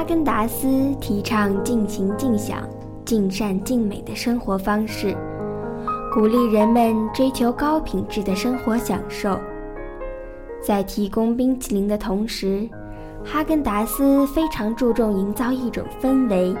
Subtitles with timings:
[0.00, 0.66] 哈根达斯
[0.98, 2.66] 提倡尽情尽享、
[3.04, 5.14] 尽善尽美的生活方式，
[6.10, 9.38] 鼓励人们追求高品质的生活享受。
[10.62, 12.66] 在提供冰淇淋的同时，
[13.22, 16.56] 哈根达斯非常注重营造一种氛围，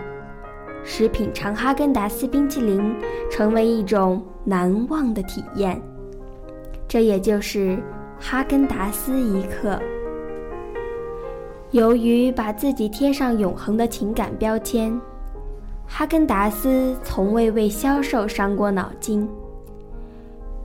[0.84, 2.94] 使品尝哈根达斯冰淇淋
[3.30, 5.80] 成为一种难忘的体验。
[6.86, 7.82] 这也就是
[8.18, 9.80] 哈根达斯一刻。
[11.72, 15.00] 由于把自己贴上永恒的情感标签，
[15.86, 19.28] 哈根达斯从未为销售伤过脑筋。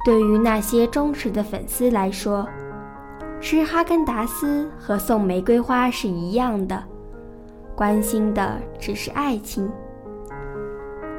[0.03, 2.47] 对于那些忠实的粉丝来说，
[3.39, 6.83] 吃哈根达斯和送玫瑰花是一样的，
[7.75, 9.69] 关心的只是爱情。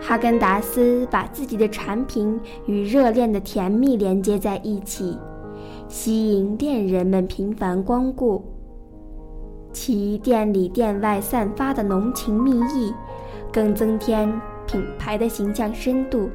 [0.01, 5.17] 哈根达斯把自己的产品与热恋的甜蜜连接在一起，
[5.87, 8.45] 吸引恋人们频繁光顾。
[9.77, 12.95] 其店里店外散发的浓情蜜意，
[13.53, 14.27] 更增添
[14.67, 16.31] 品牌的形象深度。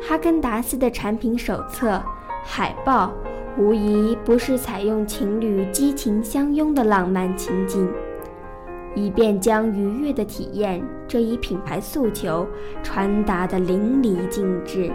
[0.00, 2.02] 哈根达斯的产品手册、
[2.42, 3.12] 海报。
[3.56, 7.88] 无疑不是采用情侣激情相拥的浪漫情景，
[8.96, 12.44] 以便将愉悦的体验这一品牌诉求
[12.82, 14.90] 传达的淋漓尽致。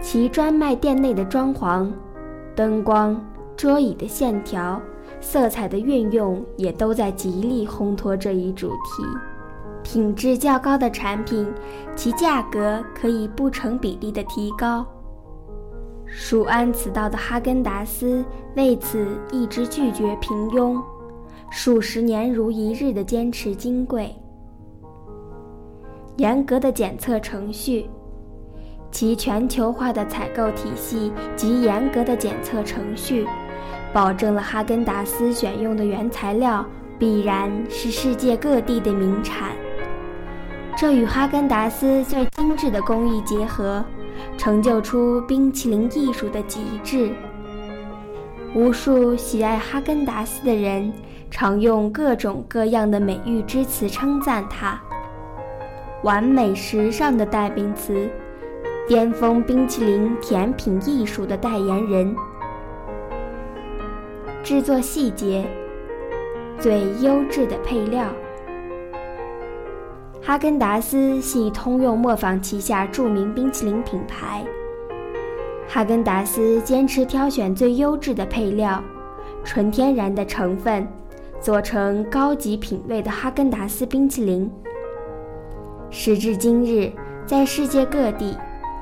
[0.00, 1.90] 其专卖店内的装潢、
[2.54, 3.20] 灯光、
[3.56, 4.80] 桌椅的线条、
[5.20, 9.04] 色彩的运用，也都在极力烘托这一主题。
[9.82, 11.50] 品质较高的产品，
[11.96, 14.86] 其价格可以不成比例地提高。
[16.04, 20.82] 蜀安此道的哈根达斯为此一直拒绝平庸，
[21.50, 24.14] 数十年如一日的坚持金贵。
[26.16, 27.88] 严格的检测程序，
[28.90, 33.26] 其全球化的采购体系及严格的检测程序，
[33.92, 36.64] 保证了哈根达斯选用的原材料
[36.98, 39.50] 必然是世界各地的名产。
[40.76, 43.84] 这与哈根达斯最精致的工艺结合。
[44.36, 47.10] 成就出冰淇淋艺术的极致。
[48.52, 50.92] 无数喜爱哈根达斯的人
[51.30, 54.80] 常用各种各样的美誉之词称赞它：
[56.02, 58.08] 完美时尚的代名词，
[58.88, 62.16] 巅峰冰淇淋甜品艺术的代言人，
[64.48, 65.44] 制作细节，
[66.58, 68.06] 最优质的配料。
[70.22, 74.42] 哈根达斯系通用磨坊旗下著名冰淇淋品牌。
[75.68, 78.82] 哈根达斯坚持挑选最优质的配料、
[79.44, 80.88] 纯天然的成分，
[81.42, 84.50] 做成高级品味的哈根达斯冰淇淋。
[85.90, 86.90] 时至今日，
[87.26, 88.34] 在世界各地，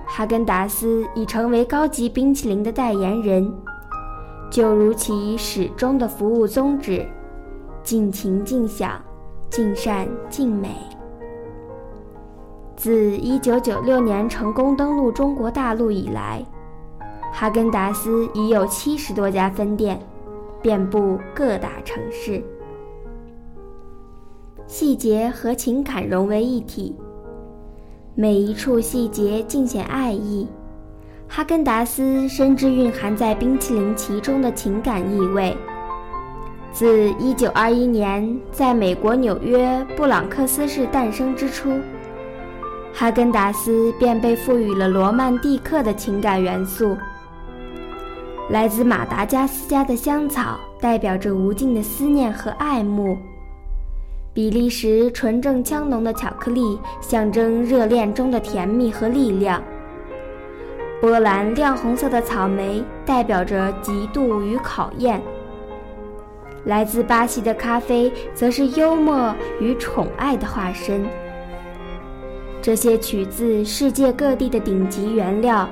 [0.07, 3.53] 哈根达斯已成为高级冰淇淋的代言人，
[4.51, 7.07] 就如其始终的服务宗旨：
[7.83, 9.03] 尽情尽享，
[9.51, 10.71] 尽善尽美。
[12.77, 16.45] 自1996年成功登陆中国大陆以来，
[17.33, 19.99] 哈根达斯已有七十多家分店，
[20.63, 22.43] 遍布各大城市。
[24.67, 26.95] 细节和情感融为一体，
[28.15, 30.47] 每一处细节尽显爱意。
[31.29, 35.57] 哈根达斯深知蕴含在冰淇淋其中的情感意味。
[36.73, 41.79] 自1921年在美国纽约布朗克斯市诞生之初。
[42.93, 46.97] 哈根达斯便被赋予了罗曼蒂克的情感元素。
[48.49, 53.19] 来自马达加斯加的香草代表着无尽的思念和爱慕，
[54.33, 59.63] 比利时纯正香浓的巧克力象征热恋中的甜蜜和力量。
[61.01, 65.21] 波兰亮红色的草莓代表着嫉妒与考验。
[66.65, 71.07] 来自巴西的咖啡则是幽默与宠爱的化身。
[72.61, 75.69] 这些取自世界各地的顶级原料，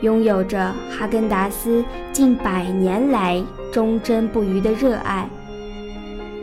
[0.00, 5.28] 拥有着哈根达斯近百年来忠贞不渝的热爱，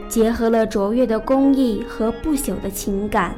[0.08, 3.34] 结合了卓越的工艺和不朽的情感，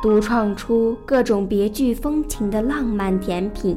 [0.00, 3.74] 独创出各种别具风情的浪漫甜品，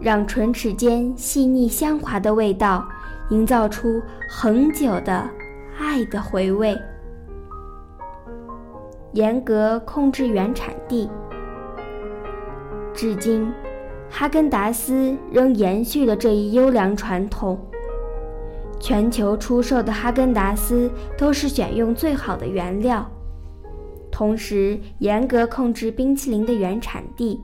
[0.00, 2.86] 让唇齿间细腻香滑的味道
[3.30, 5.28] 营造出恒久的
[5.78, 6.76] 爱的回味。
[9.12, 11.08] 严格控制原产地，
[12.92, 13.50] 至今，
[14.10, 17.58] 哈根达斯仍延续了这一优良传统。
[18.78, 23.10] 全球出售的哈根达斯都是选用最好的原料，
[24.12, 27.40] 同时严格控制冰淇淋的原产地，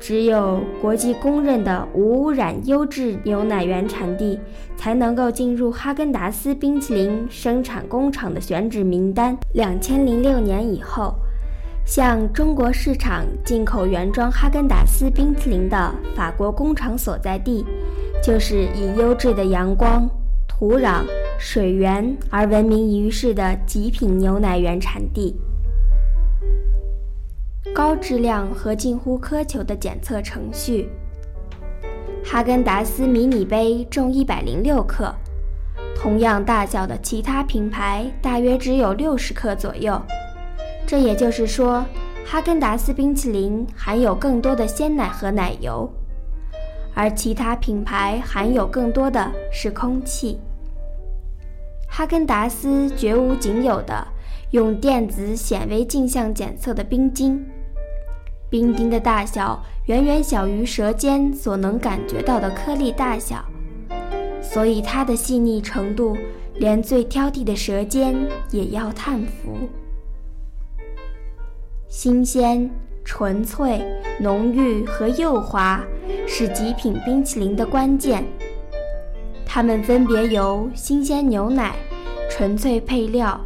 [0.00, 4.38] 只有国际公认的无污染优质牛奶原产地，
[4.76, 9.36] 才能够进入哈根达斯冰淇淋生产工厂的选址名单。
[9.54, 11.14] 两千零六年以后，
[11.84, 17.64] 向中国市场进口原装哈根达斯冰淇淋的法国工厂所在地，
[18.22, 20.08] 就是以优质的阳光、
[20.46, 21.02] 土壤、
[21.38, 25.34] 水源而闻名于世的极品牛奶原产地。
[27.74, 30.88] 高质量和近乎苛求的检测程序。
[32.24, 35.14] 哈根达斯迷你杯重一百零六克，
[35.96, 40.00] 同样大小的其他品牌大约只有六十克左右。
[40.86, 41.84] 这也就是说，
[42.24, 45.90] 哈根达斯冰淇淋含有更多的鲜奶和奶油，
[46.94, 50.38] 而其他品牌含有更多的是空气。
[51.86, 54.06] 哈根达斯绝无仅有的
[54.50, 57.44] 用电子显微镜像检测的冰晶。
[58.50, 63.44] 冰晶的大小远远小于舌尖所能感觉到的颗粒大小，
[64.40, 66.16] 所以它的细腻程度
[66.54, 68.16] 连最挑剔的舌尖
[68.50, 69.68] 也要叹服。
[71.88, 72.70] 新鲜、
[73.04, 73.82] 纯粹、
[74.18, 75.84] 浓郁和幼滑
[76.26, 78.24] 是极品冰淇淋的关键。
[79.44, 81.74] 它们分别由新鲜牛奶、
[82.30, 83.38] 纯粹配料、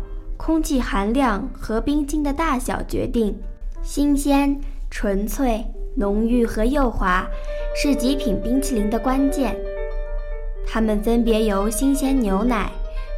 [0.45, 3.33] 空气含量和冰晶的大小决定。
[3.81, 4.61] 新鲜。
[4.91, 5.65] 纯粹、
[5.97, 7.27] 浓郁和幼滑
[7.75, 9.57] 是极品冰淇淋的关键。
[10.67, 12.71] 它们分别由新鲜牛奶、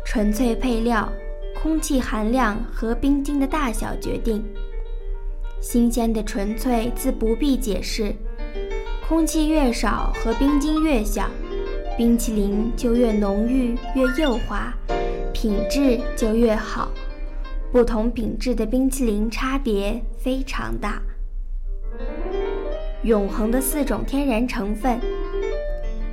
[0.04, 1.10] 纯粹配料、
[1.60, 4.44] 空气含量和冰晶的大小决定。
[5.60, 8.14] 新鲜的纯粹自不必解释，
[9.08, 11.28] 空气越少和冰晶越小，
[11.96, 14.72] 冰淇淋就越浓郁越幼滑，
[15.32, 16.88] 品质就越好。
[17.74, 21.02] 不同品质的冰淇淋差别非常大。
[23.02, 25.00] 永恒的四种天然成分，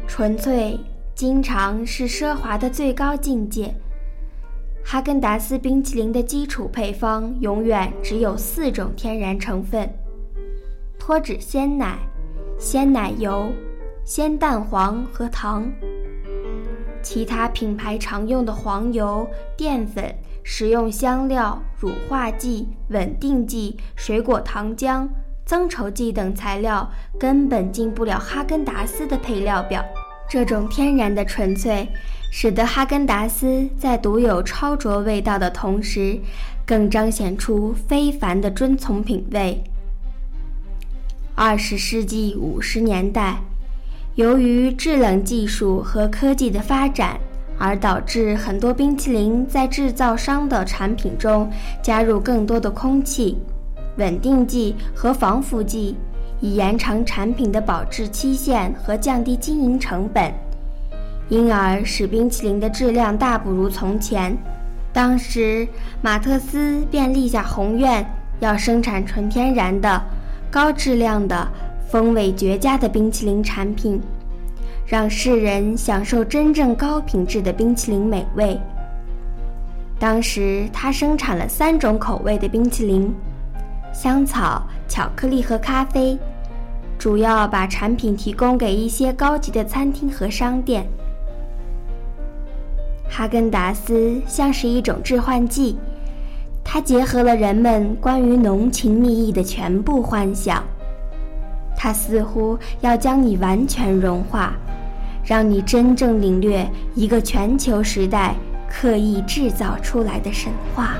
[0.08, 0.76] 纯粹
[1.14, 3.72] 经常是奢华的最高境界。
[4.84, 9.88] 哈根达斯冰淇淋的基础配方永远只有四种天然成分：
[10.98, 12.00] 脱脂鲜奶、
[12.58, 13.54] 鲜奶油、
[14.04, 15.72] 鲜蛋黄和糖。
[17.02, 25.08] 其他品牌常用的黄油、淀粉、食用香料、乳化剂、稳定剂、水果糖浆。
[25.44, 26.90] 增稠剂等材料
[27.20, 29.84] 根本进不了哈根达斯的配料表。
[30.30, 31.90] 这种天然的纯粹，
[32.32, 36.18] 使得哈根达斯在独有超卓味道的同时，
[36.66, 39.62] 更彰显出非凡的遵从品味。
[41.36, 43.42] 二十世纪五十年代，
[44.16, 47.18] 由于制冷技术和科技的发展，
[47.58, 51.50] 而导致很多冰淇淋在制造商的产品中
[51.82, 53.38] 加入更多的空气。
[53.98, 55.96] 稳定剂和防腐剂，
[56.42, 60.34] 以延长产品的保质期限和降低经营成本，
[61.30, 64.38] 因而使冰淇淋的质量大不如从前。
[64.92, 65.66] 当时，
[66.02, 68.06] 马特斯便立下宏愿，
[68.42, 70.02] 要生产纯天然的、
[70.50, 71.48] 高质量的、
[71.92, 74.00] 风味绝佳的冰淇淋产品，
[74.86, 78.58] 让世人享受真正高品质的冰淇淋美味。
[80.00, 83.14] 当时，他生产了三种口味的冰淇淋。
[83.92, 86.18] 香草、巧克力和咖啡，
[86.98, 90.88] 主要把产品提供给一些高级的餐厅和商店。
[93.10, 95.76] 哈根达斯像是一种致幻剂，
[96.64, 100.64] 它结合了人们关于浓情蜜意的全部幻想。
[101.84, 104.54] 它似乎要将你完全融化，
[105.26, 108.36] 让你真正领略一个全球时代
[108.70, 110.94] 刻意制造出来的神话。